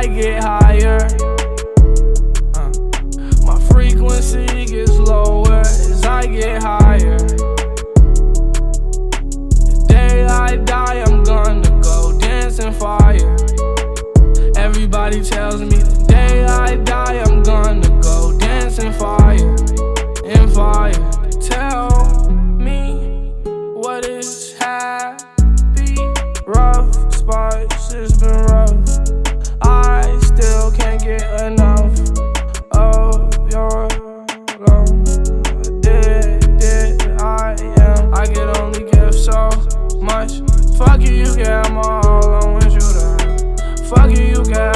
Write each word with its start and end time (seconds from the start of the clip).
I 0.00 0.06
get 0.06 0.42
higher, 0.42 0.96
uh, 2.54 2.72
my 3.44 3.60
frequency 3.68 4.64
gets 4.64 4.96
lower 4.96 5.60
as 5.60 6.02
I 6.06 6.24
get 6.24 6.62
higher. 6.62 7.18
The 9.58 9.84
day 9.88 10.24
I 10.24 10.56
die, 10.56 11.02
I'm 11.02 11.22
gonna 11.22 11.80
go 11.82 12.18
dancing 12.18 12.72
fire. 12.72 13.36
Everybody 14.56 15.22
tells 15.22 15.60
me 15.60 15.76
the 15.76 16.06
day 16.08 16.46
I 16.46 16.76
die, 16.76 17.22
I'm 17.26 17.42
gonna 17.42 18.00
go 18.00 18.32
dancing 18.38 18.94
fire, 18.94 19.54
in 20.24 20.48
fire. 20.48 20.94
Tell 21.42 22.30
me 22.56 23.34
what 23.74 24.06
is 24.06 24.54
happy, 24.54 25.94
rough 26.46 26.90
spots. 27.12 27.92
It's 27.92 28.16
been 28.16 28.39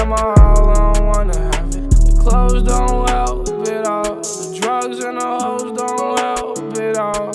you 0.05 0.11
my 0.11 0.17
all. 0.17 0.71
I 0.71 0.93
don't 0.93 1.07
wanna 1.07 1.39
have 1.39 1.69
it. 1.75 1.91
The 1.91 2.19
clothes 2.21 2.63
don't 2.63 3.09
help 3.09 3.49
it 3.69 3.87
all. 3.87 4.17
The 4.17 4.59
drugs 4.61 4.99
and 5.03 5.21
the 5.21 5.27
hoes 5.27 5.73
don't 5.79 6.19
help 6.19 6.59
it 6.79 6.97
all. 6.97 7.33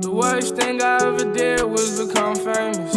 The 0.00 0.10
worst 0.10 0.56
thing 0.56 0.82
I 0.82 0.96
ever 1.02 1.32
did 1.32 1.62
was 1.62 2.04
become 2.04 2.34
famous. 2.34 2.96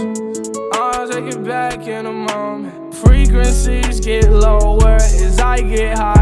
I'll 0.73 1.08
take 1.09 1.33
it 1.33 1.44
back 1.44 1.88
in 1.88 2.06
a 2.06 2.14
moment. 2.14 2.95
Frequencies 2.95 4.00
get 4.00 4.31
lower 4.31 4.95
as 4.95 5.39
I 5.39 5.61
get 5.61 5.98
higher. 5.98 6.20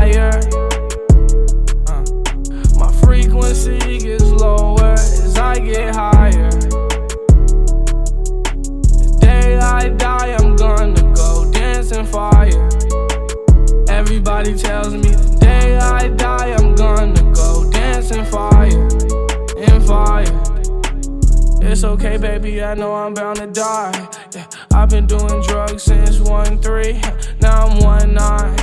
It's 21.72 21.84
okay, 21.84 22.18
baby, 22.18 22.64
I 22.64 22.74
know 22.74 22.96
I'm 22.96 23.14
bound 23.14 23.38
to 23.38 23.46
die. 23.46 24.10
Yeah, 24.34 24.48
I've 24.74 24.90
been 24.90 25.06
doing 25.06 25.40
drugs 25.44 25.84
since 25.84 26.20
1 26.20 26.60
3. 26.64 27.00
Now 27.42 27.68
I'm 27.68 27.78
1 27.78 28.12
9. 28.16 28.56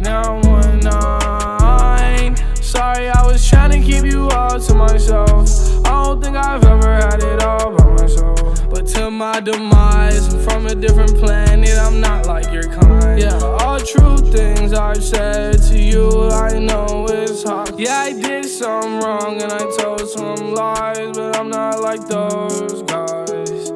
Now 0.00 0.34
I'm 0.34 0.42
1 0.42 0.80
9. 0.80 2.36
Sorry, 2.56 3.08
I 3.08 3.24
was 3.24 3.48
trying 3.48 3.70
to 3.70 3.78
keep 3.78 4.04
you 4.04 4.28
all 4.30 4.58
to 4.58 4.74
myself. 4.74 5.48
I 5.86 6.02
don't 6.02 6.20
think 6.20 6.36
I've 6.36 6.64
ever 6.64 6.92
had 6.92 7.22
it 7.22 7.44
all 7.44 7.70
by 7.76 7.84
myself. 8.02 8.68
But 8.68 8.88
to 8.88 9.08
my 9.08 9.38
demise, 9.38 10.34
I'm 10.34 10.40
from 10.40 10.66
a 10.66 10.74
different 10.74 11.16
planet, 11.18 11.78
I'm 11.78 12.00
not 12.00 12.26
like 12.26 12.52
your 12.52 12.64
kind. 12.64 13.20
Yeah, 13.20 13.38
all 13.60 13.78
true 13.78 14.18
things 14.18 14.72
I've 14.72 15.04
said 15.04 15.62
to 15.70 15.78
you, 15.78 16.30
I 16.30 16.58
know 16.58 17.06
it's 17.08 17.44
hard. 17.44 17.78
Yeah, 17.78 18.00
I 18.00 18.12
did 18.12 18.41
something 18.62 19.00
wrong 19.00 19.42
and 19.42 19.52
I 19.52 19.58
told 19.76 20.08
some 20.08 20.54
lies, 20.54 21.16
but 21.16 21.36
I'm 21.36 21.48
not 21.48 21.80
like 21.80 22.06
those 22.06 22.82
guys. 22.84 23.72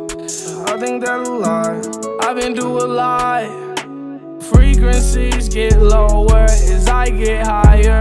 I 0.70 0.78
think 0.78 1.04
that 1.04 1.26
a 1.26 1.32
lie. 1.32 1.82
I've 2.20 2.36
been 2.36 2.54
through 2.54 2.84
a 2.84 2.86
lot. 2.86 3.48
Frequencies 4.44 5.48
get 5.48 5.76
lower 5.82 6.44
as 6.44 6.86
I 6.86 7.10
get 7.10 7.44
higher. 7.44 8.00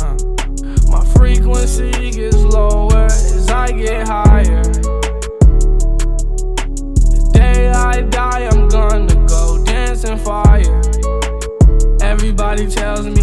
Uh, 0.00 0.16
my 0.88 1.04
frequency 1.14 2.10
gets 2.10 2.36
lower 2.36 3.04
as 3.04 3.50
I 3.50 3.70
get 3.72 4.08
higher. 4.08 4.62
The 7.12 7.30
day 7.34 7.68
I 7.68 8.00
die, 8.00 8.48
I'm 8.50 8.66
gonna 8.68 9.26
go 9.26 9.62
dancing 9.62 10.16
fire. 10.16 10.80
Everybody 12.00 12.66
tells 12.66 13.06
me. 13.06 13.17